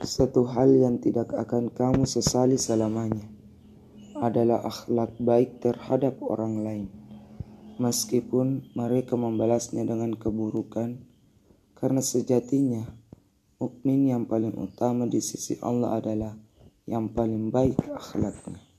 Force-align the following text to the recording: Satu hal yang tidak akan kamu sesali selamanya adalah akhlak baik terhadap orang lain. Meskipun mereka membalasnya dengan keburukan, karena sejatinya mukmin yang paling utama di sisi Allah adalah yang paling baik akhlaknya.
Satu 0.00 0.48
hal 0.48 0.72
yang 0.80 0.96
tidak 0.96 1.28
akan 1.36 1.68
kamu 1.68 2.08
sesali 2.08 2.56
selamanya 2.56 3.28
adalah 4.16 4.64
akhlak 4.64 5.12
baik 5.20 5.60
terhadap 5.60 6.16
orang 6.24 6.64
lain. 6.64 6.88
Meskipun 7.76 8.72
mereka 8.72 9.20
membalasnya 9.20 9.84
dengan 9.84 10.16
keburukan, 10.16 11.04
karena 11.76 12.00
sejatinya 12.00 12.88
mukmin 13.60 14.08
yang 14.08 14.24
paling 14.24 14.56
utama 14.56 15.04
di 15.04 15.20
sisi 15.20 15.60
Allah 15.60 16.00
adalah 16.00 16.32
yang 16.88 17.12
paling 17.12 17.52
baik 17.52 17.76
akhlaknya. 17.92 18.69